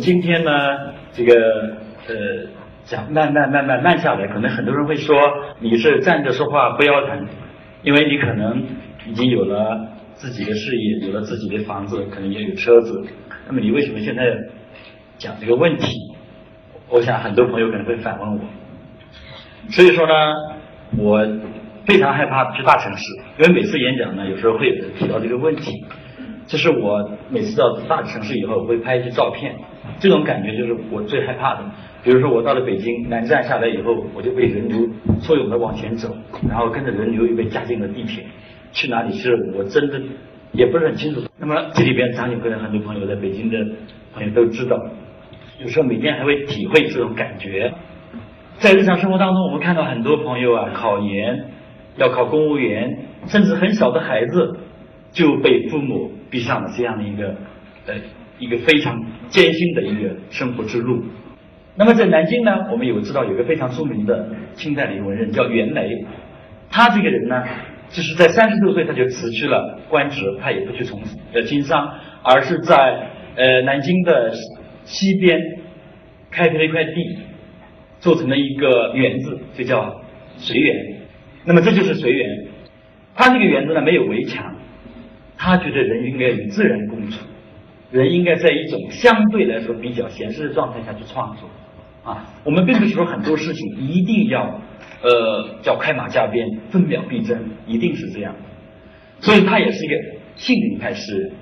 [0.00, 0.50] 今天呢，
[1.12, 1.34] 这个
[2.08, 2.14] 呃
[2.84, 5.14] 讲慢慢慢慢慢下来，可能很多人会说
[5.60, 7.26] 你是站着说话不腰疼，
[7.82, 8.64] 因为你可能
[9.06, 13.04] 已经有了自己的事业，有了自己的房子，可能也有车子。
[13.46, 14.22] 那么你为什么现在
[15.18, 15.92] 讲这个问题？
[16.88, 18.40] 我想很多朋友可能会反问我。
[19.68, 20.14] 所以说呢，
[20.96, 21.28] 我
[21.84, 23.04] 非常害怕去大城市，
[23.38, 25.84] 因为每次演讲呢，有时候会有人提到这个问题。
[26.46, 29.54] 这是我每次到大城市以后，会拍一些照片，
[29.98, 31.64] 这种感觉就是我最害怕的。
[32.02, 34.88] 比如说我到了北京南站下来以后，我就被人流
[35.20, 36.16] 簇拥的往前走，
[36.48, 38.24] 然后跟着人流又被加进了地铁，
[38.72, 40.00] 去哪里去了我真的
[40.52, 41.20] 也不是很清楚。
[41.38, 43.58] 那么这里边张景可能很多朋友在北京的
[44.14, 44.76] 朋友都知道，
[45.58, 47.72] 有时候每天还会体会这种感觉。
[48.58, 51.46] 在日常生活当中，我们看到很多朋友啊，考研
[51.96, 54.58] 要考公务员，甚至很小的孩子
[55.12, 56.12] 就被父母。
[56.30, 57.34] 逼上了这样的一个
[57.88, 57.94] 呃
[58.40, 61.04] 一个非常艰辛的一个生活之路。
[61.76, 66.04] 那么在南京呢，我们有知道有个非常著名的清代的一个文人叫袁枚，
[66.68, 67.44] 他这个人呢，
[67.90, 71.00] 就是在三十多岁他就辞去了官职，他也不去从
[71.32, 71.88] 呃经商，
[72.22, 72.74] 而是在
[73.36, 74.32] 呃南京的
[74.84, 75.38] 西边
[76.30, 77.18] 开辟了一块地，
[78.00, 80.02] 做成了一个园子，就叫
[80.36, 80.96] 随园。
[81.44, 82.46] 那么这就是随园，
[83.14, 84.56] 他这个园子呢没有围墙。
[85.42, 87.24] 他觉得人应该与自然共处，
[87.90, 91.48] 人应该在一种相对来说比较闲适的状态下去创作
[92.04, 92.24] 啊。
[92.44, 94.60] 我们并不是说很多事情一定要
[95.02, 98.34] 呃叫快马加鞭、分秒必争，一定是这样。
[99.20, 99.94] 所以他也是一个
[100.36, 101.32] 性灵派诗人。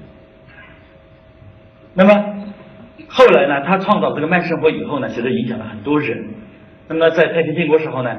[1.95, 2.13] 那么
[3.09, 6.31] 后来呢，他创造这个慢生活以后呢，其实影响了很多人。
[6.89, 8.11] 那么在太平天国时候呢，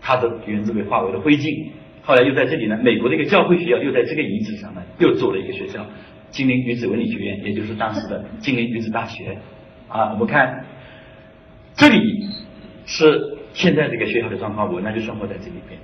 [0.00, 1.70] 他的园子被化为了灰烬。
[2.02, 5.84] 后来又在这里呢，美国的一个教会学校又在这个遗址上呢，又做了一个学校——
[6.30, 9.38] 金陵女子文理学院，也就是当时的金陵女子大学。
[9.88, 10.64] 啊，我们看
[11.74, 11.98] 这里
[12.84, 15.78] 是现在这个学校的状况，我呢就生活在这里边。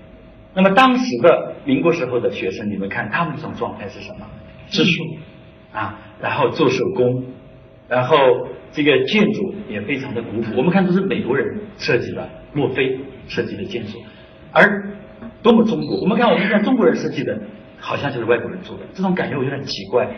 [0.55, 4.27] 那么当时的民国时候的学生，你们看他们这种状态是什么？
[4.69, 5.05] 植树
[5.73, 7.25] 啊，然后做手工，
[7.89, 8.17] 然后
[8.73, 10.57] 这个建筑也非常的古朴。
[10.57, 12.99] 我们看都是美国人设计的，墨菲
[13.29, 13.99] 设计的建筑，
[14.53, 14.93] 而。
[15.41, 16.01] 多么中国！
[16.01, 17.37] 我们看，我们看中国人设计的，
[17.85, 20.09] 好像就是外国人做的，这种感觉我有点奇怪。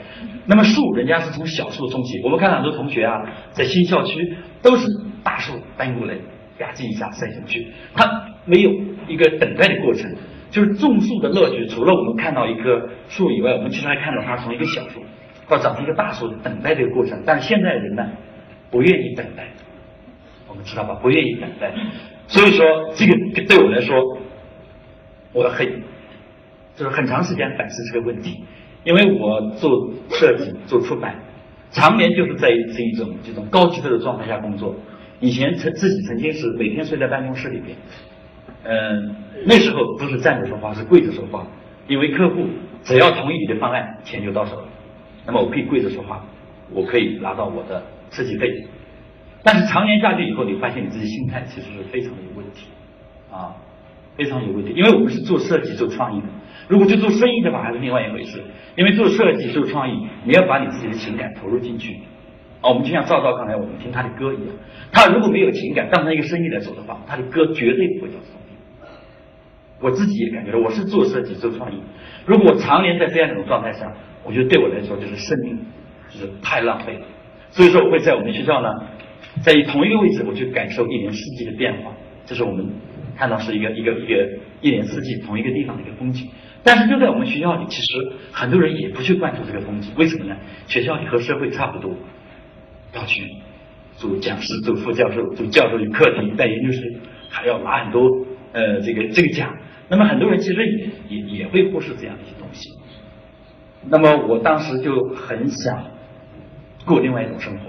[0.45, 2.21] 那么树，人家是从小树种起。
[2.23, 4.87] 我们看很多同学啊，在新校区都是
[5.25, 6.15] 大树搬过来，
[6.59, 8.05] 吧唧一下塞进去，它
[8.45, 8.71] 没有
[9.09, 10.15] 一个等待的过程。
[10.51, 15.01] 就是种树的乐趣，除了我们看到一棵树以外，我们其实还看到它从一个小树
[15.49, 17.21] 到长成一个大树等待这个过程。
[17.25, 18.07] 但是现在人呢，
[18.71, 19.49] 不愿意等待，
[20.47, 20.95] 我们知道吧？
[21.03, 21.73] 不愿意等待。
[22.29, 22.65] 所以说，
[22.95, 23.13] 这个
[23.49, 23.97] 对我来说。
[25.33, 25.67] 我很，
[26.77, 28.45] 就是很长时间反思这个问题，
[28.83, 31.15] 因为我做设计、做出版，
[31.71, 34.75] 常年就是在这一种这种高级的状态下工作。
[35.21, 37.77] 以前曾自己曾经是每天睡在办公室里边，
[38.65, 39.15] 嗯，
[39.47, 41.47] 那时候不是站着说话，是跪着说话，
[41.87, 42.47] 因为客户
[42.83, 44.67] 只要同意你的方案，钱就到手了。
[45.25, 46.25] 那么我可以跪着说话，
[46.73, 48.51] 我可以拿到我的设计费。
[49.45, 52.67] 但是常年下去以后，你发现你自己心态其实是非常的有问题，
[53.31, 53.55] 啊。
[54.17, 56.27] 非常有问题，因为我们是做设计、做创意的。
[56.69, 58.43] 如果去做生意的话，还是另外一回事。
[58.77, 62.01] 因为做设计、做创意，你要把你自己的情感投入进去。
[62.61, 64.49] 啊，我们就像赵赵刚才我们听他的歌一样，
[64.91, 68.89] 他如果没有情感，当成一个生意来走的话，他的歌绝对不会叫生意。
[69.81, 71.81] 我自己也感觉到，我是做设计、做创意。
[72.25, 73.93] 如果我常年在这样一种状态下，
[74.25, 75.59] 我觉得对我来说就是生命，
[76.11, 77.07] 就是太浪费了。
[77.51, 78.69] 所以说，我会在我们学校呢，
[79.43, 81.93] 在同一个位置，我去感受一年四季的变化。
[82.27, 82.67] 这是我们。
[83.17, 84.29] 看到是一个一个一个
[84.61, 86.29] 一年四季同一个地方的一个风景，
[86.65, 90.35] 但是就在我们学校里，其实很多人也不去关注这个风景，为什么呢？
[90.67, 91.95] 学校里和社会差不多，
[92.95, 93.23] 要去
[93.97, 96.83] 做讲师、做副教授、做教授与课题、带研究生，
[97.29, 98.01] 还要拿很多
[98.53, 99.55] 呃这个这个奖。
[99.89, 100.67] 那么很多人其实
[101.09, 102.71] 也也也会忽视这样的一些东西。
[103.87, 105.85] 那么我当时就很想
[106.87, 107.67] 过另外一种生活。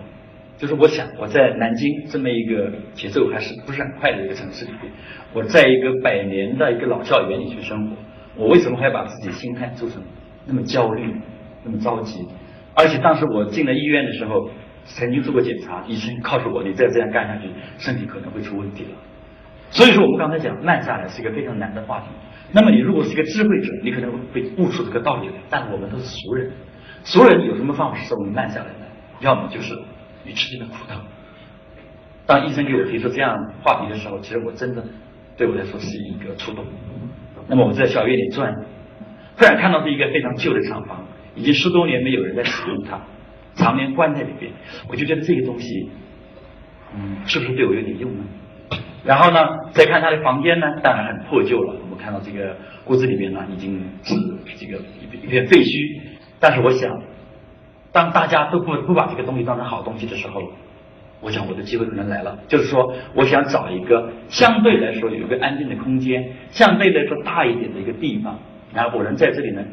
[0.57, 4.89] 就是我想我在南京这么一个节奏还是不是很快的一个城市里边，
[5.33, 7.97] 我在一个百年的一个老校园里去生活，
[8.35, 10.01] 我为什么还要把自己心态做成
[10.45, 11.15] 那么焦虑、
[11.63, 12.27] 那么着急？
[12.73, 14.49] 而且当时我进了医院的时候，
[14.85, 18.89] 曾经做过检查，医生告诉我，你再这样干下去，身体可能会出问题了。
[19.71, 22.07] 所以说，我们刚才讲慢下来是一个非常难的话题。
[22.51, 25.35] 那么你如果是一个智慧者，你可能会悟出这个道理来。
[25.49, 26.51] 但我们都是俗人，
[27.03, 28.85] 俗人有什么方法使我们慢下来呢？
[29.21, 29.73] 要么就是。
[30.27, 30.99] 你吃尽了苦头。
[32.25, 34.83] 当医生给我提出这样话题的时候，其实我真的
[35.37, 36.65] 对我来说是一个触动。
[37.47, 38.53] 那么我在小院里转，
[39.37, 41.05] 突然看到是一个非常旧的厂房，
[41.35, 42.99] 已经十多年没有人在使用它。
[43.55, 44.51] 常年关在里边，
[44.89, 45.89] 我就觉得这个东西，
[46.93, 48.23] 嗯，是不是对我有点用呢？
[49.05, 49.39] 然后呢，
[49.71, 51.73] 再看他的房间呢，当然很破旧了。
[51.81, 52.57] 我们看到这个
[52.87, 54.15] 屋子里面呢，已经是
[54.57, 54.81] 这个
[55.23, 56.01] 一片废墟。
[56.39, 57.01] 但是我想，
[57.91, 60.41] 当大家都不不把这个东西当成好东西的时候，
[61.25, 62.37] 我想我的机会可能来了。
[62.47, 68.39] 就是说，我想找一个相对来说有一个安静的空间，相对来说大一点的一个地方，
[68.71, 69.63] 然后我能在这里呢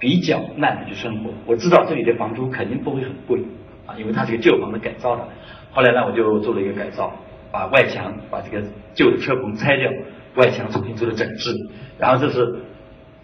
[0.00, 1.30] 比较慢的去生活。
[1.46, 3.40] 我知道这里的房租肯定不会很贵
[3.86, 5.22] 啊，因为它是个旧房子改造的。
[5.70, 7.14] 后来呢，我就做了一个改造。
[7.52, 8.62] 把外墙把这个
[8.92, 9.90] 旧的车棚拆掉，
[10.34, 11.54] 外墙重新做了整治，
[11.96, 12.44] 然后这是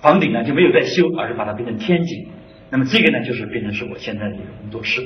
[0.00, 2.28] 房顶呢就没有再修，而是把它变成天井。
[2.70, 5.02] 那么这个呢就是变成是我现在的一个工作室。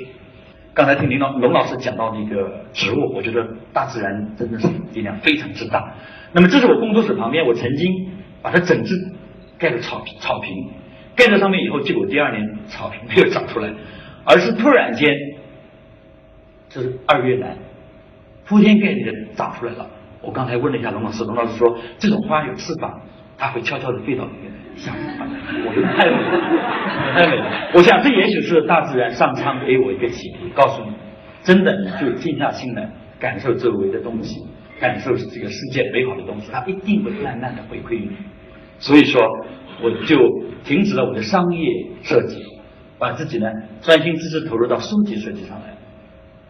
[0.77, 5.95] 刚才听林老龙老师讲到那个植物，我觉得大自然真的是力量非常之大。
[6.33, 8.11] 那么这是我工作室旁边，我曾经
[8.43, 8.95] 把它整治
[9.59, 10.69] 盖了草，草坪
[11.17, 13.73] 盖在上面以后，结果第二年草坪没有长出来，
[14.27, 15.09] 而是突然间，
[16.69, 17.57] 这是二月来。
[18.45, 19.89] 铺天盖地的长出来了。
[20.21, 23.01] 我刚才问了一下龙老师，龙老师说这种花有翅膀，
[23.39, 24.25] 它会悄悄的飞到
[24.77, 24.95] 想。
[25.65, 27.71] 我太美了，太美了。
[27.75, 30.91] 我想这也许是大自然上苍给我一个启迪，告诉你，
[31.43, 32.89] 真的你就静下心来
[33.19, 34.41] 感受周围的东西，
[34.81, 38.17] 感受这个世界美好的东西，它一定会慢慢的回馈于你。
[38.79, 39.23] 所以说，
[39.83, 40.17] 我就
[40.65, 41.69] 停止了我的商业
[42.03, 42.43] 设计，
[42.99, 43.51] 把自己呢
[43.81, 45.75] 专心致志投入到书籍设计上来。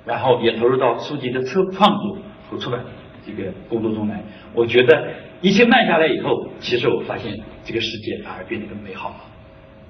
[0.05, 2.19] 然后也投入到书籍的创创作
[2.49, 2.81] 和出版
[3.27, 4.23] 这个工作中来。
[4.55, 5.09] 我觉得
[5.43, 9.17] 一切慢下来以后，其实我发现这个世界反而变得更美好了。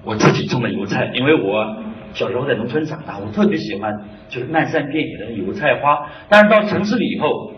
[0.03, 1.83] 我自己种的油菜，因为我
[2.13, 3.91] 小时候在农村长大，我特别喜欢
[4.29, 6.09] 就是漫山遍野的油菜花。
[6.29, 7.53] 但是到城市里以后，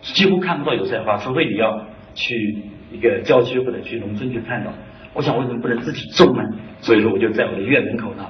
[0.00, 2.58] 几乎看不到油菜花，除非你要去
[2.90, 4.72] 一个郊区或者去农村去看到。
[5.12, 6.42] 我想为什么不能自己种呢？
[6.80, 8.26] 所以说我就在我的院门口呢，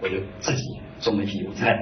[0.00, 0.62] 我就自己
[1.00, 1.76] 种了一些油菜。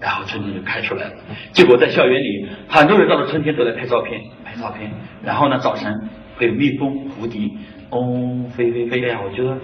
[0.00, 1.12] 然后春天就开出来了，
[1.52, 4.20] 结果在校园里，很多人到了春天都来拍照片，
[4.60, 4.90] 照片。
[5.22, 5.92] 然后呢，早晨
[6.36, 7.40] 会有蜜蜂、蝴蝶，
[7.90, 9.20] 嗡嗡飞飞飞呀。
[9.24, 9.58] 我觉得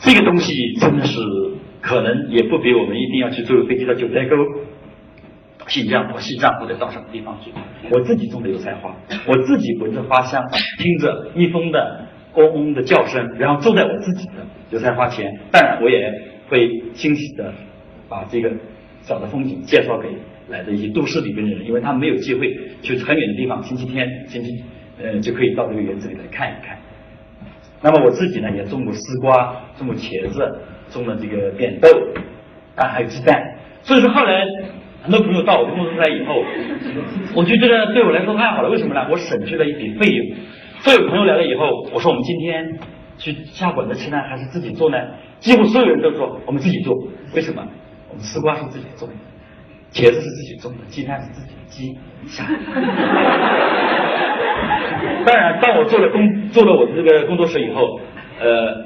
[0.00, 1.20] 这个东西真的是
[1.80, 4.36] 可能也不比我们一定要去坐飞机到九寨沟、
[5.66, 7.50] 新疆或西藏或者到什么地方去。
[7.90, 8.94] 我自己种的油菜花，
[9.26, 10.42] 我自己闻着花香，
[10.78, 14.34] 听着蜜蜂的嗡嗡的叫声，然后坐在我自己的
[14.70, 15.32] 油菜花前。
[15.50, 16.12] 当然，我也
[16.48, 17.52] 会欣喜的
[18.08, 18.50] 把这个。
[19.02, 20.08] 小的风景介绍给
[20.48, 24.62] 来的一些都市里边的人，因为他们没有机会去很远的地方，星期天、星期
[25.02, 26.78] 呃就可以到这个园子里来看一看。
[27.82, 30.58] 那么我自己呢，也种过丝瓜，种过茄子，
[30.90, 31.88] 种了这个扁豆，
[32.76, 33.40] 啊还有鸡蛋。
[33.82, 34.44] 所以说后来
[35.02, 36.42] 很多朋友到我工作室来以后，
[37.34, 38.70] 我就觉得对我来说太好了。
[38.70, 39.06] 为什么呢？
[39.10, 40.36] 我省去了一笔费用。
[40.80, 42.78] 所有朋友来了以后，我说我们今天
[43.18, 44.98] 去下馆子吃呢，还是自己做呢？
[45.38, 46.94] 几乎所有人都说我们自己做。
[47.34, 47.66] 为什么？
[48.08, 49.14] 我们丝瓜是自己种的，
[49.96, 51.98] 茄子是自己种的，鸡蛋是自己的鸡
[52.28, 52.52] 下的。
[55.24, 57.98] 当然，当我做了工做了我的这个工作室以后，
[58.38, 58.84] 呃，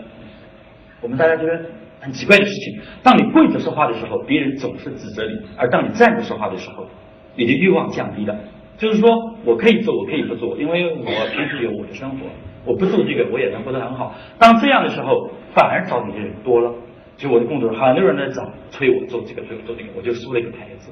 [1.00, 1.60] 我们大家觉得
[2.00, 6.86] 很奇怪的事情：当你跪着说话的时候，别人总是指责你；而当你站着说话的时候，
[7.34, 8.38] 你的欲望降低了。
[8.78, 9.10] 就是说
[9.44, 12.18] 我可以做，我可以不做，因为我平时有我的生活，
[12.64, 14.14] 我不做这个我也能活得很好。
[14.38, 16.72] 当这样的时候，反而找你的人多了。
[17.20, 20.90] 就我的工作，很多人来找催我做这个，催我做这个，我就输了一个牌子，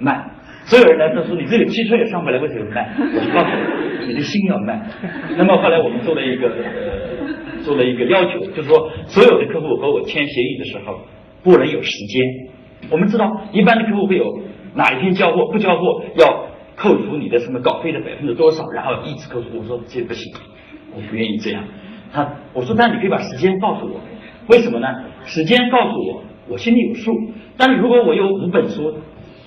[0.00, 0.28] 慢。
[0.64, 2.84] 所有人来都说你这个汽车也上不来，为什么慢？
[2.98, 3.50] 我就告诉
[4.02, 4.84] 你，你的心要慢。
[5.36, 10.98] 那么后来我们做了一个，呃，做了一个要求，就是说所有的客户和我签协议的时候，
[11.44, 12.26] 不能有时间。
[12.90, 14.24] 我们知道一般的客户会有
[14.74, 19.58] 哪一天交货，不交货要扣除你的什么稿费的百分之多少，然后一直扣除。
[19.58, 20.32] 我说这不行，
[20.92, 21.62] 我不愿意这样。
[22.12, 24.00] 他我说那你可以把时间告诉我。
[24.48, 24.88] 为什么呢？
[25.24, 27.12] 时间告诉我，我心里有数。
[27.56, 28.94] 但是如果我有五本书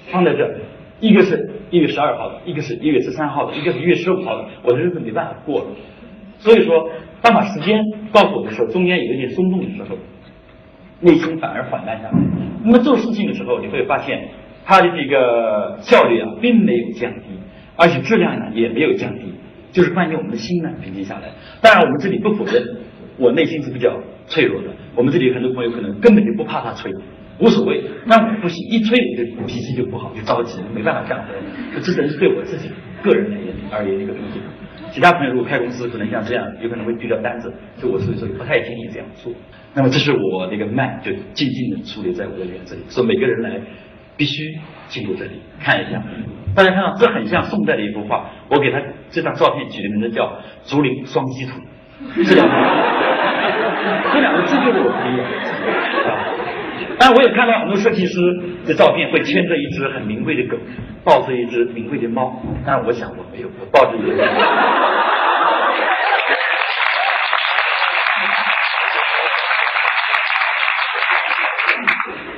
[0.10, 0.58] 放在这，
[1.00, 5.66] 一个是一月十二号的，一个是一月十三号的，一个是一月十五号的，我的日子没办法过了。
[6.38, 6.90] 所以说，
[7.22, 9.98] 当把时间告诉我的时候，中间有一点松动的时候，
[11.02, 12.14] 内心反而缓慢下来。
[12.64, 14.28] 那么做事情的时候，你会发现
[14.64, 17.40] 它的这个效率啊，并没有降低，
[17.76, 19.34] 而且质量呢也没有降低，
[19.72, 21.30] 就是关键我们的心呢平静下来。
[21.62, 22.64] 当然，我们这里不否认，
[23.18, 24.70] 我内心是比较脆弱的。
[24.96, 26.92] 我们这里很多朋友可能根本就不怕他吹，
[27.40, 27.84] 无所谓。
[28.06, 31.34] 那我不行，一吹我就脾气就不好，就着急，没办法干活。
[31.76, 32.70] 这只能是对我自己
[33.04, 34.40] 个人而言而言一个东西。
[34.92, 37.54] 其他朋友如果开公司，可能像这样，有可能会丢掉单子。
[37.78, 39.34] 就我所以说不太建议这样做。
[39.74, 42.82] 那么这是我那个慢，就静静的矗立在我的园子里。
[42.90, 43.60] 说每个人来
[44.16, 44.58] 必须
[44.88, 46.02] 经过这里看一下。
[46.56, 48.30] 大家看到这很像宋代的一幅画。
[48.50, 50.24] 我给他这张照片取的名字叫
[50.70, 51.60] 《竹林双栖图》。
[52.26, 52.54] 这两个，
[54.14, 55.24] 这两个字就是我可以啊。
[56.98, 58.20] 但我也看到很多设计师
[58.66, 60.58] 的照片会牵着一只很名贵的狗，
[61.04, 62.42] 抱着一只名贵的猫。
[62.66, 64.16] 但我想我没有，我抱着一只。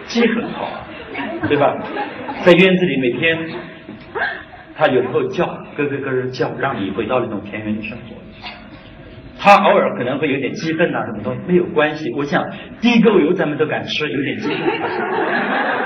[0.07, 0.69] 鸡很好，
[1.47, 1.75] 对吧？
[2.45, 3.37] 在院子里每天，
[4.75, 8.15] 它有时候叫，咯咯咯叫，让你回到那种田园生活。
[9.47, 12.11] 他偶尔可能会有点激愤呐，什么东西没有关系。
[12.11, 12.43] 我想
[12.81, 14.57] 地沟油咱们都敢吃，有点激愤，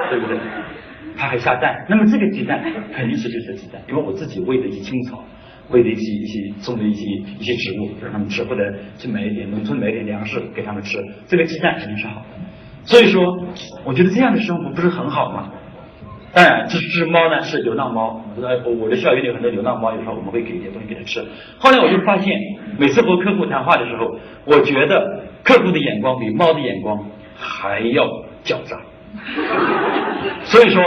[0.09, 0.35] 对不对？
[1.15, 2.59] 他还下蛋，那么这个鸡蛋
[2.91, 5.23] 肯定是绿色鸡蛋，因为我自己喂的一些青草，
[5.69, 7.05] 喂的一些一些种的一些
[7.37, 12.27] 一些植物让他们吃，或者去买一点农村买一点粮食给他们吃，这个鸡蛋肯定是好的。
[12.83, 13.21] 所以说，
[13.85, 15.51] 我觉得这样的生活不是很好吗？
[16.33, 18.23] 当然，这只猫呢是流浪猫。
[18.63, 21.21] 我我的校园里有很多流浪猫，有时候我们会给一点东西给它吃。
[21.59, 22.39] 后来我就发现，
[22.77, 28.05] 每次和客户谈话的时候，我觉得客户的眼光比猫的眼光还要
[28.45, 28.79] 狡诈。
[30.43, 30.81] 所以说，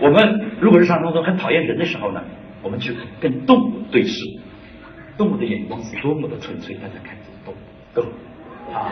[0.00, 2.20] 我们如果日常当中很讨厌人的时候呢，
[2.60, 4.24] 我们去跟动物对视，
[5.16, 7.56] 动物的眼光是多么的纯粹，大家看这动物
[7.94, 8.02] 狗
[8.74, 8.90] 啊，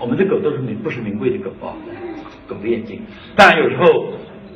[0.00, 1.76] 我们的狗都是名不是名贵的狗啊，
[2.48, 3.02] 狗的眼睛。
[3.36, 3.84] 当然有时候。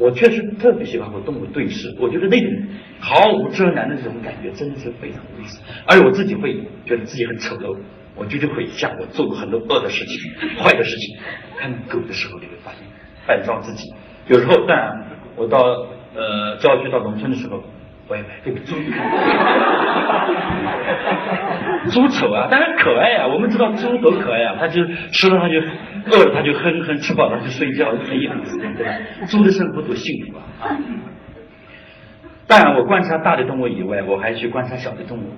[0.02, 2.50] 我确实特别喜欢和动物对视，我觉得那种
[2.98, 5.60] 毫无遮拦的这种感觉真的是非常有意思。
[5.86, 6.54] 而且我自己会
[6.84, 7.78] 觉得自己很丑陋，
[8.16, 10.18] 我绝对会想我做过很多恶的事情、
[10.58, 11.16] 坏的事情。
[11.56, 12.80] 看狗的时候，你会发现
[13.28, 13.94] 扮装自己。
[14.26, 14.76] 有时候，当
[15.36, 15.58] 我到
[16.16, 17.62] 呃郊区、到农村的时候。
[18.12, 18.76] 我也买这个猪，
[21.88, 23.26] 猪丑啊，当然可爱啊。
[23.26, 25.54] 我们知道猪多可爱啊，它就吃了它就
[26.10, 28.92] 饿了它就哼哼，吃饱了就睡觉，很有意思，对吧？
[29.26, 30.44] 猪的生活多幸福啊！
[30.60, 30.76] 啊！
[32.46, 35.32] 当然，我观察大的动物以外，我还去观察小的动物。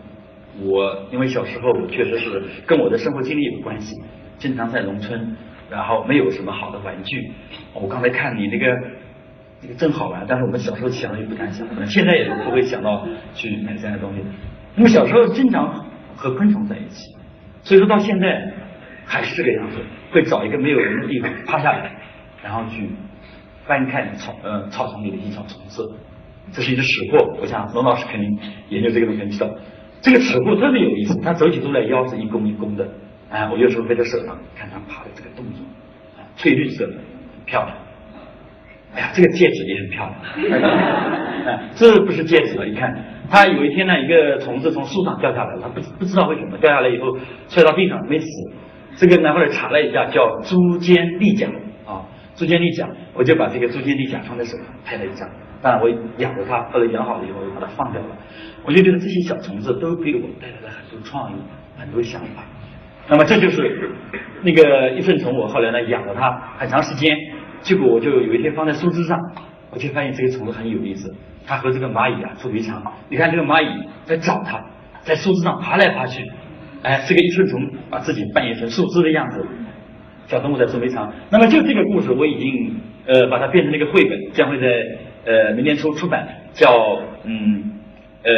[0.61, 3.95] 我因为小时候确实是跟我的生活经历有关系，
[4.37, 5.37] 经常在农村，
[5.71, 7.31] 然后没有什么好的玩具。
[7.73, 8.67] 我刚才看你那个。
[9.67, 14.23] 这个真好玩，但是我们小时候想也不敢想，现在也不会想到去买这样的东西。
[14.77, 17.17] 我们小时候经常和昆虫在一起，
[17.63, 18.53] 所以说到现在
[19.07, 19.79] 还是这个样子，
[20.13, 21.91] 会找一个没有人的地方趴下来，
[22.43, 22.91] 然后去
[23.65, 25.83] 翻看草呃草丛里的一些小虫子。
[26.53, 29.51] 这是一只齿货，我想龙老师肯定研究这个东西知道，
[30.03, 32.87] 这个齿货特别有意思，它走起路来腰是一弓一弓的，
[33.31, 35.65] 哎，我有时候背在手上看它爬的这个动作，
[36.37, 37.75] 翠绿色的，很漂亮。
[38.95, 40.15] 哎呀，这个戒指也很漂亮。
[41.47, 42.95] 哎，这不是戒指了，你看，
[43.29, 48.27] 它有一天呢，一个虫子从树上掉下来了，不不知道为什么掉下来以后摔到地上没死。
[48.97, 51.49] 这个呢后来查了一下，叫珠尖利甲
[51.85, 55.29] 啊，珠尖利甲，我就把这个珠尖利甲放在手上拍了一张。
[55.61, 58.09] 当然我养着它，后来养好了以后我就把它放掉了。
[58.65, 61.37] 我就觉得这些小虫子都给我带来了很多创意，
[61.77, 62.45] 很多想法。
[63.09, 63.91] 那么这就是
[64.43, 67.15] 那个一份虫，我后来呢养了它很长时间。
[67.65, 69.19] 结果我就有一天放在树枝上，
[69.71, 71.15] 我就发现这个虫子很有意思，
[71.47, 72.93] 它和这个蚂蚁啊捉迷藏。
[73.09, 74.63] 你看这个蚂蚁在找它，
[75.01, 76.31] 在树枝上爬来爬去，
[76.83, 79.47] 哎，这个一寸虫把自己扮演成树枝的样子，
[80.27, 81.11] 小动物在捉迷藏。
[81.31, 84.67] 那么就这个故事，我已经呃把它变成了一个绘本，将会在
[85.25, 87.81] 呃明年初出版，叫嗯
[88.25, 88.31] 呃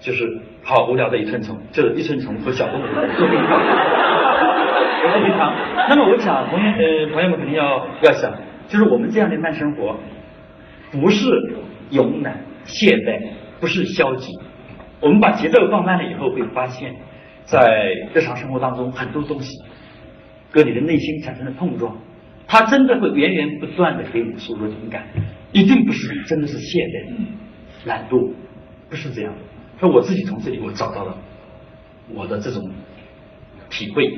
[0.00, 3.62] 就是好无聊的一寸虫，就是一寸虫和小动物在捉迷藏，
[5.02, 5.54] 捉迷藏。
[5.88, 8.32] 那么我想同学呃朋友们肯定要要想。
[8.68, 9.96] 就是我们这样的慢生活，
[10.90, 11.24] 不是
[11.90, 13.22] 慵懒懈怠，
[13.60, 14.32] 不是消极。
[15.00, 16.94] 我们把节奏放慢了以后，会发现，
[17.44, 19.56] 在日常生活当中，很多东西
[20.50, 21.96] 跟你的内心产生了碰撞，
[22.48, 25.06] 它真的会源源不断的给你输入灵感，
[25.52, 27.06] 一定不是真的是懈怠、
[27.84, 28.32] 懒惰，
[28.90, 29.38] 不是这样的。
[29.78, 31.16] 说我自己从这里我找到了
[32.12, 32.62] 我的这种
[33.70, 34.12] 体会，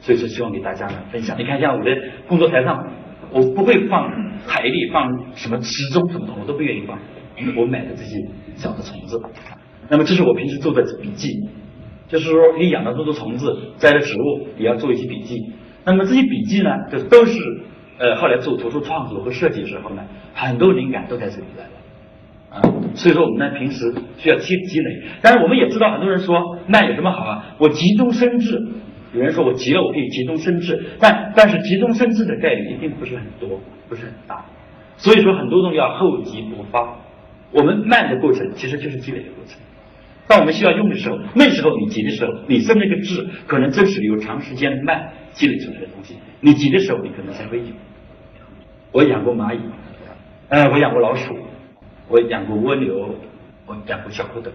[0.00, 1.38] 所以说希望给大家呢分享。
[1.38, 1.90] 你看，像我的
[2.26, 2.84] 工作台上。
[3.34, 4.08] 我不会放
[4.46, 6.96] 海里放什么时钟什么的，我都不愿意放。
[7.56, 8.16] 我买的这些
[8.54, 9.20] 小的虫子，
[9.88, 11.28] 那么这是我平时做的笔记，
[12.06, 15.36] 就是说你养了这么多虫子，栽了植物，也要做一些笔记。
[15.84, 17.40] 那么这些笔记呢，就都是
[17.98, 21.70] 呃后来做图书创作和设计的时候呢，很多灵感都在这里来了
[22.50, 22.62] 啊。
[22.94, 27.56] 所以说我们呢平时需要积积累，但是我们也知道很多人说那有什么好啊？
[27.58, 28.64] 我急中生智。
[29.14, 34.44] 有人说我急了，我可以急中生智，但但是急中生智的概率一定不是很多，不是很大。
[34.96, 36.96] 所以说很多东西要厚积薄发。
[37.52, 39.56] 我们慢的过程其实就是积累的过程。
[40.26, 46.16] 当我们需要用的时候，那时候你急的时候，你生那个智，可能正是由长时间慢积累出来的东西。
[46.40, 47.66] 你急的时候，你可能才会有。
[48.90, 49.60] 我养过蚂蚁，
[50.48, 51.36] 呃，我养过老鼠，
[52.08, 53.14] 我养过蜗牛，
[53.66, 54.50] 我养过小蝌蚪。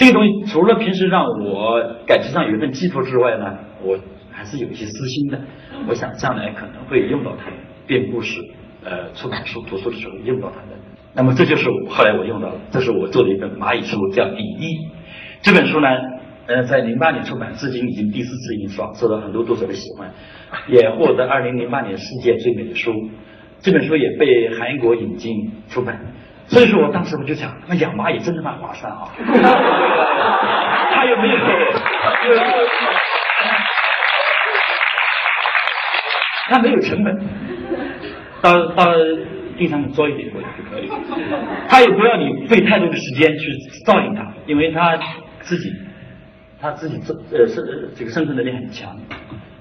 [0.00, 3.98] 这个东西除了平时让我感情上有一份寄托之外呢，我
[4.32, 5.38] 还是有一些私心的。
[5.86, 7.52] 我想将来可能会用到它，
[7.86, 8.40] 编故事，
[8.82, 10.78] 呃出版书、读书的时候用到它的。
[11.12, 14.74] 那么这就是后来我用到了，这是我做的一本蚂蚁书，叫《第一》
[15.42, 15.88] 这本书呢，
[16.46, 20.10] 呃，在零八年出版，至今已经第四次印刷，受到很多读者的喜欢，
[20.66, 22.90] 也获得二零零八年世界最美的书。
[23.60, 26.00] 这本书也被韩国引进出版，
[26.50, 29.06] 所以说我当时我就想，那养蚂蚁真的蛮划算啊！
[30.92, 31.36] 它又没有？
[36.48, 37.16] 它没有成本，
[38.42, 38.92] 到到
[39.56, 40.90] 地上捉一点过来就可以。
[41.68, 43.52] 它也不要你费太多的时间去
[43.86, 44.98] 照应它，因为它
[45.42, 45.70] 自己，
[46.60, 47.64] 它自己这呃生
[47.94, 48.98] 这个生存能力很强。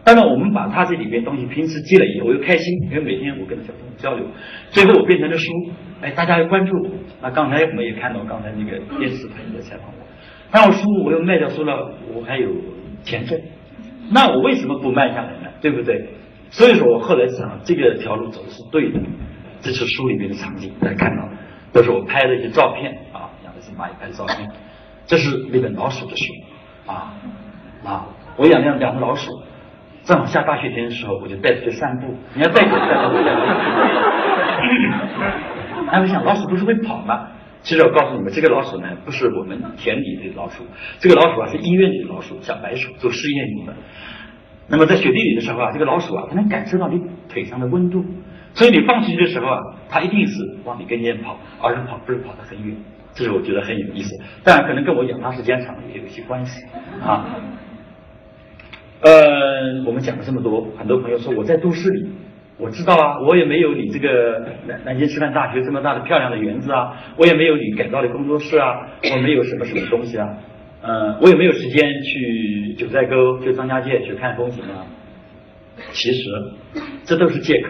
[0.03, 4.25] 当然，我们把它这里边东西平时积累以后，我又开心，因为每天我跟小朋友交流，
[4.71, 5.51] 最后我变成了书，
[6.01, 6.71] 哎，大家要关注。
[7.21, 10.05] 那刚才我们也看到，刚才那个电视台也在采访我，
[10.51, 12.49] 那我书我又卖掉书了，我还有
[13.03, 13.39] 钱挣，
[14.11, 15.49] 那我为什么不卖下来呢？
[15.61, 16.09] 对不对？
[16.49, 18.99] 所以说我后来想，这个条路走的是对的。
[19.61, 21.27] 这是书里面的场景，大家看到，
[21.73, 24.49] 都是我拍的一些照片啊，养的是蚂蚁拍的照片。
[25.05, 26.23] 这是那本老鼠的书
[26.85, 27.13] 啊
[27.83, 29.29] 啊，我养两两只老鼠。
[30.05, 32.15] 正好下大雪天的时候，我就带出去散步。
[32.33, 33.17] 你要带狗散步，
[35.91, 37.27] 哎，我想老鼠不是会跑吗？
[37.61, 40.63] 其实我告诉你们，这个老鼠呢，不是我们田里的老鼠，
[40.99, 43.73] 这个老鼠啊是医院里的老鼠，小白鼠做试验用的。
[44.67, 48.05] 那么在雪地里的时候啊，这个老鼠啊，它能感受到你腿上的温度，
[48.53, 52.75] 所以你放出去的时候啊，它一定是往你跟前跑，而是跑不是跑得很远。
[53.13, 56.63] 这是我觉得很有意思，当然可能跟我养它时间长也有一些关系
[57.03, 57.25] 啊。
[59.01, 62.09] 呃，我们讲了这么多，很多朋友说我在都市里，
[62.59, 68.85] 我知道啊，我也没有你这个南南京师范大学这么大的漂亮的园子啊，我也没有你改造的工作室啊，
[69.15, 70.27] 我没有什么什么东西啊，
[70.81, 74.85] 呃，我也没有时间去九寨沟、去张家界去看风景啊。
[75.93, 76.21] 其实
[77.05, 77.69] 这都是借口。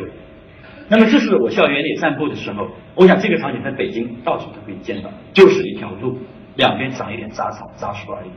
[0.90, 6.18] 那么这是我校园里散步的时候，我想这个场景在北京到处都可以见到，就是一条路，
[6.56, 8.32] 两边长一点杂草杂树而已。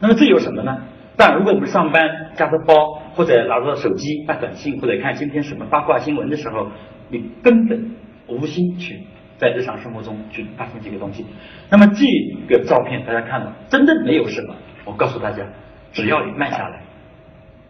[0.00, 0.78] 那么这有什么呢？
[1.16, 6.68] 但如果我们上班夹着包，或者拿着手机发短信，或者看今天什么八卦新闻的时候，
[7.08, 7.92] 你根本
[8.26, 9.00] 无心去
[9.38, 11.24] 在日常生活中去发现这个东西。
[11.70, 12.04] 那么这
[12.48, 14.56] 个照片大家看了，真的没有什么。
[14.84, 15.44] 我告诉大家，
[15.92, 16.80] 只要你慢下来，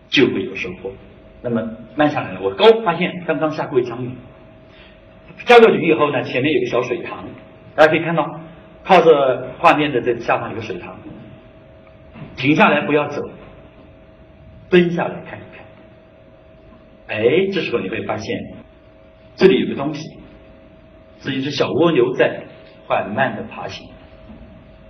[0.08, 0.90] 就会有收获。
[1.42, 1.62] 那么
[1.96, 4.10] 慢下来了，我刚发现刚刚下过一场雨，
[5.44, 7.26] 下过雨以后呢，前面有个小水塘，
[7.74, 8.40] 大家可以看到，
[8.82, 10.96] 靠着画面的这下方有个水塘。
[12.36, 13.22] 停下来，不要走，
[14.68, 15.64] 蹲下来看一看。
[17.06, 18.38] 哎，这时候你会发现，
[19.36, 20.02] 这里有个东西，
[21.20, 22.44] 是一只小蜗牛在
[22.86, 23.88] 缓慢的爬行。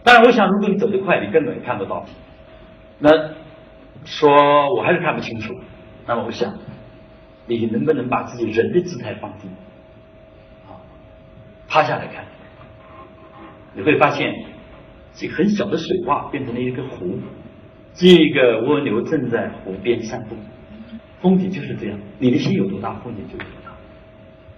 [0.02, 2.06] 当然，我想，如果你走得快，你根本看不到。
[2.98, 3.10] 那
[4.04, 5.54] 说我还是看不清楚。
[6.06, 6.58] 那么我想，
[7.46, 9.48] 你能不能把自己人的姿态放低，
[10.66, 10.80] 啊，
[11.68, 12.24] 趴下来看，
[13.74, 14.53] 你会发现。
[15.14, 17.18] 这很小的水洼变成了一个湖，
[17.94, 20.34] 这个蜗牛正在湖边散步，
[21.20, 21.96] 风景就是这样。
[22.18, 23.70] 你的心有多大，风景就有多大，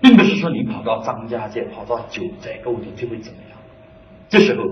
[0.01, 3.59] 并不是说你跑到张家界、跑到九寨沟你就会怎么样。
[4.29, 4.64] 这时候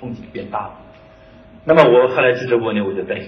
[0.00, 0.72] 风景变大了。
[1.64, 3.26] 那么我后来这只蜗牛我就带着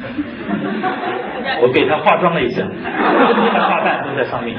[0.00, 0.06] 它，
[1.60, 4.56] 我给它化妆了一下，花瓣都在上面。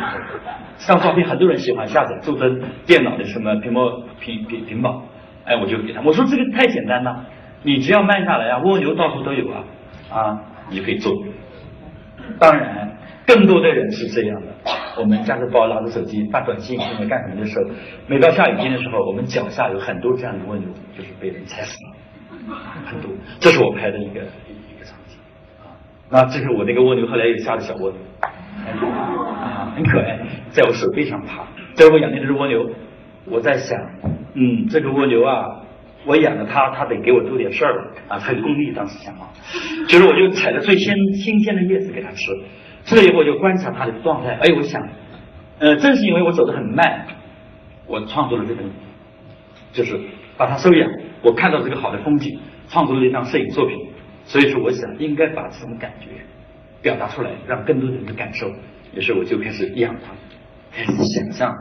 [0.77, 5.01] 上照片很多人喜欢下载，做成电脑的什么屏幕屏屏屏保。
[5.47, 7.25] 哎，我就给他，我说这个太简单了，
[7.63, 9.63] 你只要慢下来啊，蜗牛到处都有啊，
[10.11, 11.13] 啊，你可以做。
[12.37, 14.47] 当然，更多的人是这样的，
[14.99, 17.69] 我们夹着包拿着手机发短信或者干什么的时候，
[18.07, 22.55] 每到下雨天的时候，我们脚下有很多这样的蜗牛，就是被人踩死了，
[22.85, 23.09] 很多。
[23.39, 25.17] 这是我拍的一个一个场景
[25.63, 25.71] 啊，
[26.09, 27.97] 那这是我那个蜗牛后来又下了小蜗牛，
[29.75, 31.45] 很可爱，在我手背上爬。
[31.73, 32.69] 在我养的这只蜗牛，
[33.25, 33.79] 我在想。
[34.39, 35.65] 嗯，这个蜗牛啊，
[36.05, 38.71] 我养了它，它得给我做点事儿啊，很功利。
[38.71, 39.27] 当时想啊，
[39.87, 42.31] 就是我就采了最新新鲜的叶子给它吃，
[42.85, 44.35] 吃了以后我就观察它的状态。
[44.35, 44.87] 哎，我想，
[45.57, 47.07] 呃，正是因为我走得很慢，
[47.87, 48.63] 我创作了这本，
[49.73, 49.99] 就是
[50.37, 50.87] 把它收养。
[51.23, 53.75] 我看到这个好的风景，创作了一张摄影作品。
[54.23, 56.07] 所以说，我想应该把这种感觉
[56.83, 58.47] 表达出来，让更多的人感受。
[58.93, 60.11] 于是我就开始养它，
[60.71, 61.51] 开始想象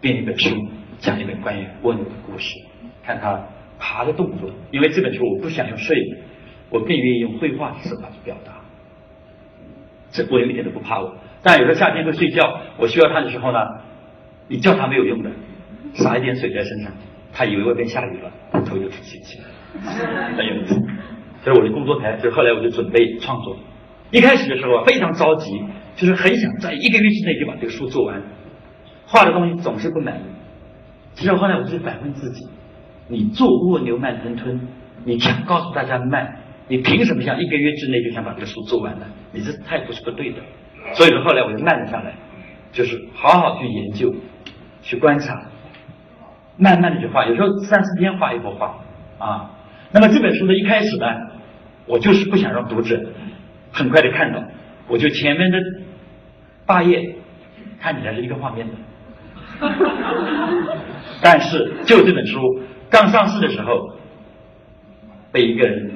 [0.00, 0.56] 编一本书。
[1.02, 2.54] 讲一本关于蜗牛的故事，
[3.04, 3.38] 看它
[3.78, 4.48] 爬的动作。
[4.70, 6.16] 因为这本书我不想用摄影，
[6.70, 8.52] 我更愿意用绘画的手法去表达。
[10.12, 11.12] 这蜗牛一点都不怕我，
[11.42, 13.58] 但有时候夏天会睡觉，我需要它的时候呢，
[14.46, 15.30] 你叫它没有用的，
[15.94, 16.92] 洒一点水在身上，
[17.32, 18.30] 它以为外边下雨了，
[18.64, 20.80] 头就出去起来了，很有意思。
[21.44, 23.56] 这是我的工作台，所以后来我就准备创作。
[24.12, 25.50] 一开始的时候非常着急，
[25.96, 28.22] 就是很想在一个月之内就把这个书做完。
[29.06, 30.22] 画的东西总是不满意。
[31.14, 32.46] 其实后来我就反问自己：
[33.08, 34.60] 你做蜗牛慢吞吞，
[35.04, 36.36] 你想告诉大家慢，
[36.68, 39.06] 你凭什么想一个月之内就想把这个书做完呢？
[39.32, 40.38] 你这态度是不对的。
[40.94, 42.14] 所以说后来我就慢了下来，
[42.72, 44.12] 就是好好去研究，
[44.82, 45.42] 去观察，
[46.56, 47.24] 慢慢的去画。
[47.26, 48.78] 有时候三四天画一幅画
[49.18, 49.50] 啊。
[49.92, 51.06] 那么这本书的一开始呢，
[51.86, 52.98] 我就是不想让读者
[53.70, 54.42] 很快的看到，
[54.88, 55.58] 我就前面的
[56.64, 57.14] 八页
[57.78, 58.72] 看起来是一个画面的。
[61.22, 63.96] 但是，就这本书刚上市的时候，
[65.30, 65.92] 被一个人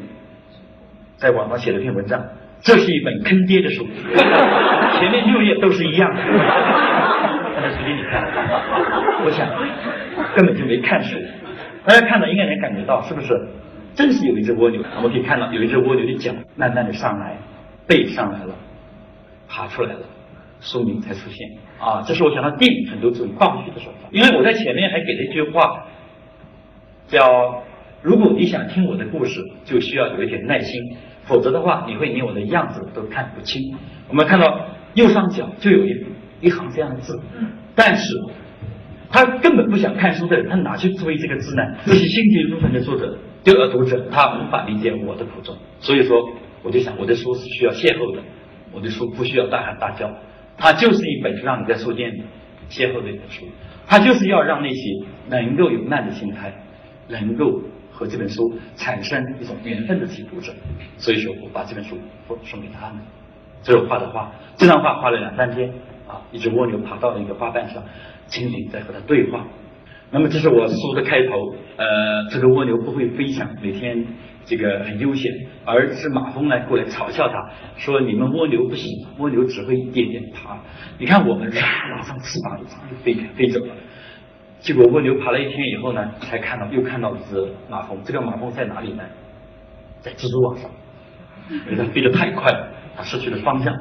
[1.16, 2.24] 在网上写了篇文章，
[2.60, 6.22] 这是一本坑爹的书， 前面六页都是一样的。
[6.22, 8.22] 他在书给你看，
[9.24, 9.48] 我想
[10.34, 11.18] 根本就没看书。
[11.84, 13.48] 大家看到应该能感觉到，是不是？
[13.94, 17.36] 真是有一只蜗牛，我们可以看到有一只蜗牛的脚慢慢的上来，
[17.88, 18.54] 背上来了，
[19.48, 20.00] 爬出来了。
[20.66, 21.48] 书名才出现
[21.78, 22.02] 啊！
[22.04, 25.86] 这是我想到电影很多这种放叙的手法，因为我在前面还给了一句话，
[27.06, 27.62] 叫
[28.02, 30.82] “如果你想听我的故事，就需要有一点耐心，
[31.22, 33.62] 否则的话，你会连我的样子都看不清。”
[34.10, 36.04] 我们看到右上角就有一
[36.40, 37.16] 一行这样的字，
[37.76, 38.12] 但是
[39.08, 41.62] 他根本不想看书的人，他哪去注意这个字呢？
[41.86, 46.28] 这些心急如焚的作者，第二读者，他无法理解我的苦衷，所以说，
[46.64, 48.20] 我就想我的书是需要邂逅的，
[48.72, 50.10] 我的书不需要大喊大叫。
[50.56, 52.22] 它就是一本让你在书店里
[52.70, 53.46] 邂逅的一本书，
[53.86, 54.80] 它就是要让那些
[55.28, 56.52] 能够有慢的心态，
[57.08, 57.60] 能够
[57.92, 60.52] 和这本书产生一种缘分的这些读者。
[60.98, 62.98] 所以说我把这本书送送给他们。
[63.62, 65.68] 这是我画的画，这张画画了两三天
[66.06, 67.82] 啊，一只蜗牛爬到了一个花瓣上，
[68.28, 69.46] 蜻蜓在和它对话。
[70.10, 74.04] 那么这是我书的开头，呃，这个蜗牛不会飞翔，每天。
[74.48, 75.32] 这个很悠闲，
[75.66, 80.56] 而是马蜂呢过来嘲笑他，说你们蜗牛不行，蜗牛只会一点点爬。
[80.96, 83.74] 你看我们拉上翅膀就飞开飞走了。
[84.60, 87.98] 结果蜗牛爬了一天以后呢，才看到又看到一只马蜂。
[88.04, 89.02] 这个马蜂在哪里呢？
[90.00, 90.70] 在蜘蛛网上，
[91.50, 93.74] 因为它飞得太快了，它失去了方向。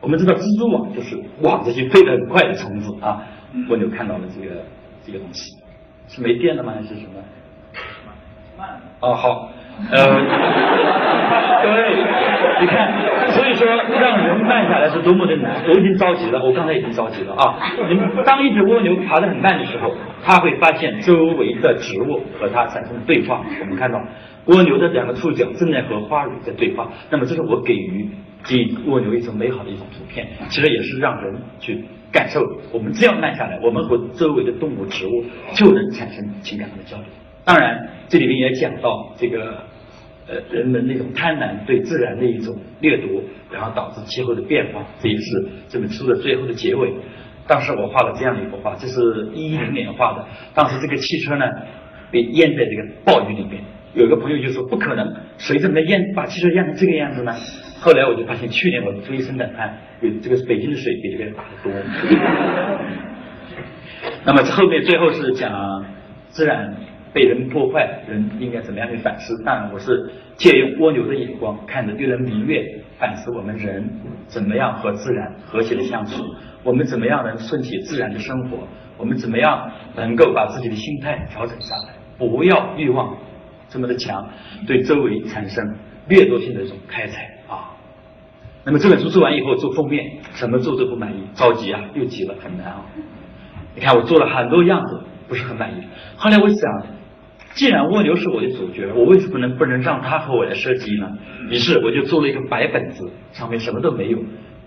[0.00, 3.22] 我们知道蜘蛛网就是网这些飞得很快的虫子啊。
[3.70, 4.64] 蜗牛看到了这个
[5.06, 5.52] 这个东西，
[6.08, 6.72] 是没电了吗？
[6.74, 7.22] 还是什么？
[8.58, 8.80] 慢。
[9.00, 9.52] 哦，好。
[9.90, 10.04] 呃，
[11.62, 11.70] 对，
[12.60, 12.92] 你看，
[13.30, 15.62] 所以说让人慢下来是多么的难。
[15.68, 17.56] 我已经着急了，我刚才已经着急了啊！
[18.24, 23.42] 当一只蜗牛爬得很慢的时候，它会发现周围的植物和它产生对话。
[23.60, 24.02] 我们看到
[24.46, 26.88] 蜗牛的两个触角正在和花蕊在对话。
[27.10, 28.10] 那么这是我给予
[28.44, 32.40] 给蜗牛一种美好的一种图片，其实也是让人去感受。
[32.72, 37.06] 我们只要慢下来，我们和周围的动物、植物就能产生情感上的交流。
[37.48, 39.64] 当然，这里面也讲到这个，
[40.26, 46.92] 呃，人们那种贪婪对自然的一种掠夺，然后导致气候的变化，这也是这本书的最后的结尾。
[47.46, 50.26] 当时我画了这样的一幅画，这是一零年画的。
[50.52, 51.46] 当时这个汽车呢，
[52.10, 53.64] 被淹在这个暴雨里面。
[53.94, 57.34] 有一个朋友就说：“不可能，水怎么淹把汽车淹成这个样子呢？”
[57.80, 61.80] 后来我就发现，去年我注意生产看，有这个北京的水比这个大得多。
[64.26, 65.86] 那么后面最后是讲
[66.28, 66.76] 自然。
[67.18, 69.42] 被人破坏，人应该怎么样去反思？
[69.42, 72.64] 当然，我是借用蜗牛的眼光，看着对人明月，
[72.96, 73.90] 反思我们人
[74.28, 76.22] 怎么样和自然和谐的相处，
[76.62, 78.58] 我们怎么样能顺其自然的生活，
[78.96, 83.16] 我们怎么样能够把自己的心态调整下来，不要欲望
[83.68, 84.24] 这么的强，
[84.64, 85.74] 对周围产生
[86.06, 87.74] 掠夺性的这种开采啊。
[88.62, 92.86] 那么这本书做完以后做封面，怎么做都不满意，着急啊，又急了，很难啊。
[93.74, 95.82] 你看我做了很多样子，不是很满意。
[96.16, 96.97] 后来我想。
[97.54, 101.08] 既然蜗牛是我的主角，我为什么能不能让它和我来设计呢？
[101.50, 104.18] 于是我就做了一个白本子，上面什么都没有，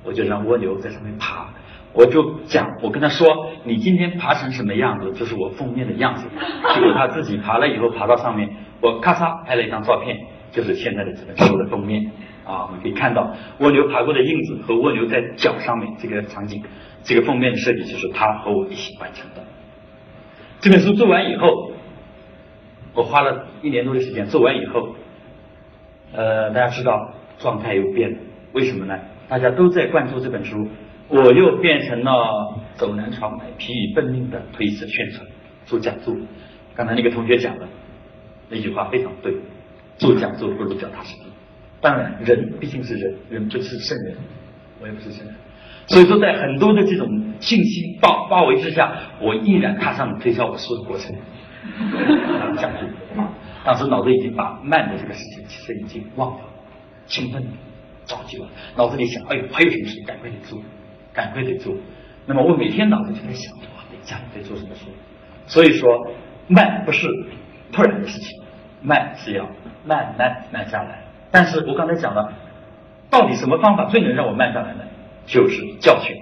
[0.04, 1.48] 我就让蜗牛在上面爬。
[1.94, 3.28] 我就讲，我跟他说，
[3.64, 6.28] 你今天爬成什么样子，就是我封面的样子。
[6.74, 8.50] 结果他自己爬了以后，爬到上面，
[8.82, 10.18] 我咔嚓拍了一张照片，
[10.52, 12.12] 就是现在的这本书的封面。
[12.44, 16.62] 啊，我们可以看到蜗牛爬过的印子和蜗牛在脚上面这个场景，
[17.04, 19.44] 这个封面的设计就是他和我一起完成的。
[20.60, 21.71] 这本书做完以后。
[22.94, 24.96] 我花了一年多的时间做完以后，
[26.14, 28.18] 呃，大家知道状态又变了，
[28.54, 29.00] 为什么呢？
[29.30, 30.68] 大家都在关注这本书，
[31.08, 35.26] 我又变成了走南闯北、疲于奔命的推测宣传、
[35.66, 36.14] 做讲座。
[36.76, 37.68] 刚才那个同学讲的
[38.50, 39.34] 那句话非常对，
[39.98, 41.24] 做讲座不如脚踏实地。
[41.80, 44.16] 当然，人毕竟是人，人不是圣人，
[44.82, 45.34] 我也不是圣人，
[45.88, 47.08] 所以说在很多的这种
[47.40, 51.16] 信息包包围之下，我依然踏上了推销我书的过程。
[52.58, 52.86] 讲述，
[53.64, 56.52] 当时脑子已经把慢的这个事情其实已经忘掉了，
[57.08, 57.44] 兴奋
[58.06, 60.60] 着急了，脑子里想，哎呦，还有什么事情，赶快得做，
[61.14, 61.74] 赶快得做。
[62.26, 64.18] 那么我每天脑子就在想，哇，得加
[65.48, 66.08] 所以说，
[66.48, 67.08] 慢不是
[67.72, 68.44] 突然的事情，
[68.82, 69.50] 慢是要
[69.86, 71.04] 慢慢慢下来。
[71.32, 72.34] 但是我刚才讲了，
[73.10, 74.84] 到底什么方法最能让我慢下来呢？
[75.26, 76.16] 就是教训。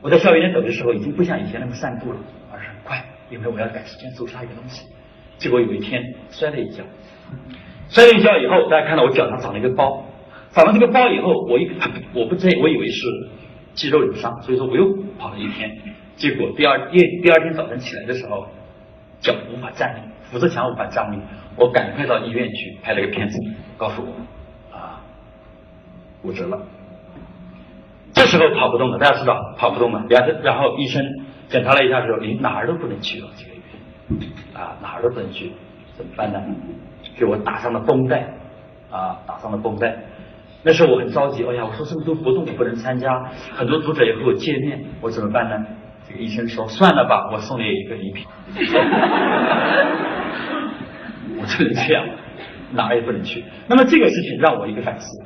[0.00, 2.18] 我在校园里走的时候，已经不像以前那么散步了，
[2.50, 2.69] 而是，
[3.30, 4.86] 因为我要赶时间搜查一个东西。
[5.38, 6.84] 结果有一天摔了一跤，
[7.88, 10.04] 摔了一跤以后，大家看到我脚上长了一个包，
[10.52, 11.70] 长了这个包以后，我一
[12.12, 13.06] 我不知我以为是
[13.72, 14.84] 肌肉扭伤，所以说我又
[15.18, 15.70] 跑了一天。
[16.16, 18.46] 结果第二第第二天早晨起来的时候，
[19.20, 21.18] 脚无法站立，扶着墙无法站立，
[21.56, 23.38] 我赶快到医院去拍了个片子，
[23.78, 25.00] 告诉我啊
[26.20, 26.60] 骨折了。
[28.12, 31.02] 这时候跑不动了，大家知道跑不动了，然后然后医生
[31.50, 33.60] 检查了一下之后，你哪儿都不能去了，这个月
[34.54, 35.52] 啊哪儿都不能去，
[35.96, 36.40] 怎么办呢？
[37.18, 38.20] 给我打上了绷带
[38.90, 39.94] 啊，打上了绷带。
[40.62, 43.10] 那时候我很着急，哎呀，我说这么多活动我不能参加，
[43.52, 45.66] 很多读者也和我见面，我怎么办呢？
[46.08, 48.24] 这个医生说算了吧，我送你一个礼品。
[51.38, 52.06] 我只能这样，
[52.72, 53.44] 哪儿也不能去。
[53.66, 55.24] 那么这个事情让我一个反思，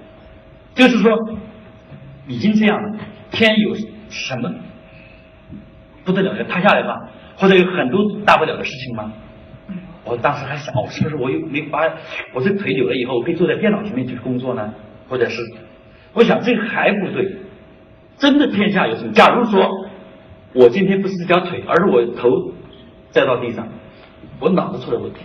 [0.74, 1.18] 就是说。
[2.26, 2.98] 已经这样了，
[3.30, 3.74] 天有
[4.08, 4.50] 什么
[6.04, 7.08] 不得了要塌下来吗？
[7.36, 9.12] 或者有很多大不了的事情吗？
[10.04, 11.80] 我当时还想，哦，是不是我又没把
[12.32, 14.72] 我这腿扭了以后，我可以坐在电脑前面去工作呢？
[15.08, 15.40] 或者是，
[16.12, 17.36] 我想这还不对。
[18.18, 19.12] 真的天下有什么？
[19.12, 19.88] 假如说
[20.52, 22.52] 我今天不是这条腿，而是我头
[23.10, 23.66] 栽到地上，
[24.38, 25.20] 我脑子出了问题，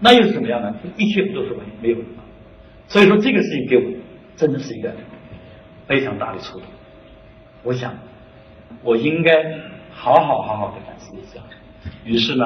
[0.00, 0.74] 那又是什么样呢？
[0.96, 1.96] 一切不都是没没有？
[2.86, 3.82] 所以说这个事情给我
[4.36, 4.92] 真的是一个。
[5.86, 6.68] 非常大的触动，
[7.62, 7.94] 我想
[8.82, 9.32] 我应该
[9.90, 11.40] 好好好好的反思一下。
[12.04, 12.44] 于是呢，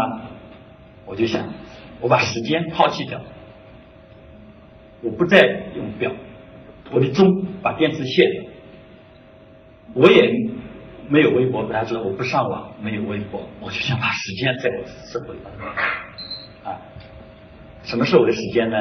[1.05, 1.53] 我就想，
[2.01, 3.21] 我把时间抛弃掉，
[5.03, 5.41] 我不再
[5.75, 6.13] 用表，
[6.91, 8.45] 我的钟把电池卸掉，
[9.95, 10.51] 我也
[11.09, 15.41] 没有微博，大家知道我不上网，没有微博，我就想把时间在我生活里
[16.65, 16.81] 啊，
[17.83, 18.77] 什么是我的时间呢？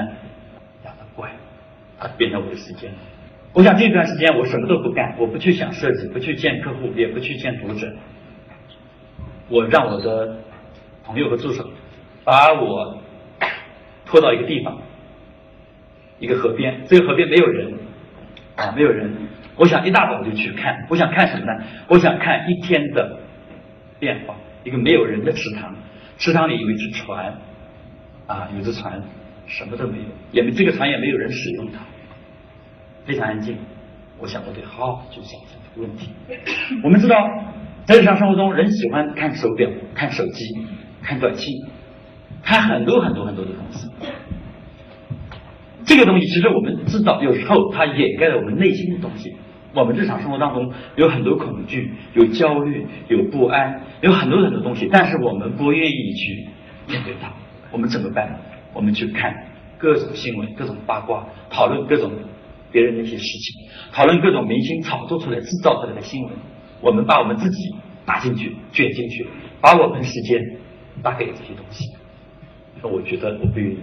[0.86, 1.32] 养的怪，
[2.00, 2.98] 它变成我的时间了。
[3.54, 7.92] 我想这段时间我什么都不干，我不去想设计，不去见客户，也不去见读者。
[9.50, 10.38] 我让我的
[11.04, 11.70] 朋友和助手
[12.24, 13.02] 把我
[14.06, 14.82] 拖到一个地方，
[16.20, 16.82] 一个河边。
[16.88, 17.74] 这个河边没有人
[18.56, 19.12] 啊，没有人。
[19.58, 21.52] 我想一大早就去看，我想看什么呢？
[21.90, 23.20] 我想看一天的
[24.00, 24.36] 变化。
[24.64, 25.76] 一个没有人的池塘，
[26.18, 27.34] 池塘里有一只船
[28.28, 29.02] 啊，有只船，
[29.46, 31.80] 什么都没有，也没这个船也没有人使用它。
[33.06, 33.58] 非常安静，
[34.20, 36.12] 我想我得好好去想想这个问题。
[36.84, 37.18] 我们知道，
[37.86, 40.46] 在日常生活中，人喜欢看手表、看手机、
[41.02, 41.54] 看短信，
[42.44, 43.90] 看很多很多很多的东西。
[45.84, 49.36] 这个东西其实我们知道，有时候它掩盖了我们内心的东西。
[49.74, 56.48] 我们日常生活当中有很多恐惧、有焦虑、有不安，有很多很多东西，但是我们不愿意去
[56.88, 57.32] 面对它。
[57.72, 58.38] 我们怎么办？
[58.74, 59.34] 我们去看
[59.78, 62.12] 各种新闻、各种八卦，讨论各种。
[62.72, 66.32] 别人的一些事情，讨论各种明星炒作出来、制造出来的新闻，
[66.82, 69.28] 我们把我们自己打进去、卷进去，
[69.60, 70.40] 把我们时间
[71.04, 71.86] 打给这些东西。
[72.82, 73.80] 那我觉得我不愿意，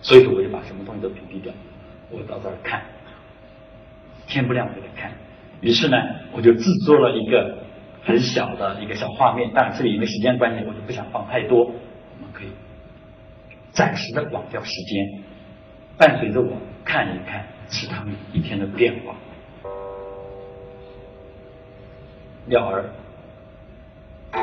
[0.00, 1.52] 所以说我就把什么东西都屏蔽掉。
[2.10, 2.82] 我到这儿看，
[4.26, 5.12] 天不亮我就看。
[5.60, 5.96] 于是呢，
[6.32, 7.58] 我就制作了一个
[8.02, 9.50] 很小的一个小画面。
[9.52, 11.66] 当然，这里因为时间关系，我就不想放太多。
[11.66, 12.48] 我们可以
[13.70, 15.22] 暂时的忘掉时间，
[16.00, 16.56] 伴随着我。
[16.82, 19.14] 看一看是他们一天的变化，
[22.46, 22.84] 鸟儿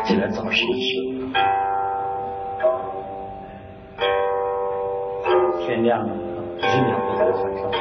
[0.06, 1.02] 起来找食吃，
[5.60, 6.16] 天亮了，
[6.58, 7.72] 一只鸟在这个船上，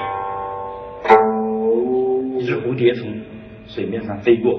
[2.39, 3.15] 一只蝴蝶从
[3.69, 4.59] 水面上飞过，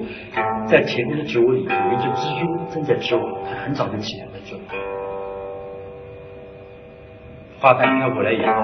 [0.66, 4.62] 在前面的植物里有一只蜘蛛正在织网，它很早就起来了织网。
[7.60, 8.62] 花瓣飘过来以后，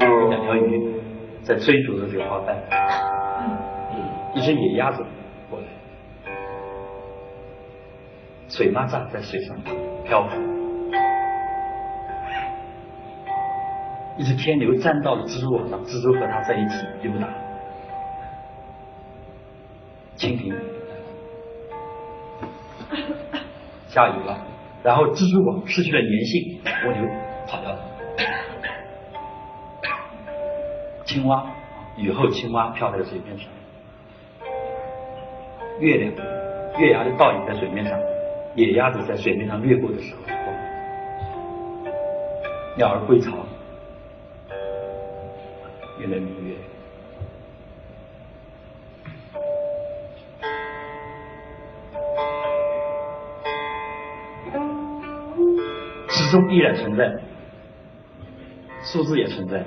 [0.00, 0.94] 有两条鱼
[1.42, 2.56] 在追逐着这个花瓣，
[4.34, 5.04] 一只野鸭子
[5.50, 5.66] 过来，
[8.48, 9.56] 水蚂蚱在水上
[10.04, 10.40] 漂浮，
[14.16, 17.28] 一只天牛站到了蜘蛛网上，蜘蛛和它在一起溜达，
[20.16, 20.54] 蜻蜓。
[23.88, 24.38] 下雨了，
[24.84, 27.04] 然后蜘蛛网失去了粘性，蜗牛
[27.48, 27.89] 跑掉了。
[31.10, 31.44] 青蛙，
[31.96, 33.48] 雨后青蛙漂在水面上。
[35.80, 36.12] 月亮，
[36.78, 37.98] 月牙的倒影在水面上，
[38.54, 40.20] 野鸭子在水面上掠过的时候，
[42.76, 43.38] 鸟儿归巢，
[45.98, 46.54] 越来明月。
[56.08, 57.12] 始终依然存在，
[58.84, 59.64] 数字也存在，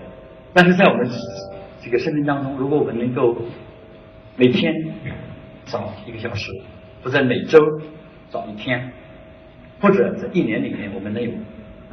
[0.53, 1.09] 但是在我们
[1.81, 3.35] 这个生命当中，如果我们能够
[4.35, 4.73] 每天
[5.65, 6.51] 早一个小时，
[7.03, 7.59] 或者每周
[8.29, 8.91] 早一天，
[9.81, 11.31] 或者在一年里面，我们能有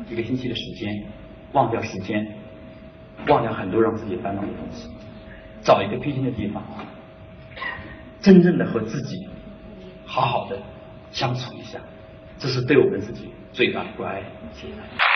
[0.09, 1.05] 一个星期的时间
[1.53, 2.27] 忘掉时间，
[3.29, 4.89] 忘掉很多让自己烦恼的东西，
[5.63, 6.63] 找一个僻静的地方，
[8.21, 9.27] 真正的和自己
[10.05, 10.59] 好好的
[11.11, 11.79] 相处一下，
[12.39, 14.23] 这是对我们自己最大的关爱。
[14.55, 15.10] 谢谢大家。